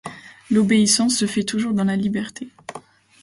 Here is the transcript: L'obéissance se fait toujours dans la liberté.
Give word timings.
L'obéissance 0.49 1.15
se 1.15 1.27
fait 1.27 1.43
toujours 1.43 1.73
dans 1.75 1.83
la 1.83 1.95
liberté. 1.95 2.49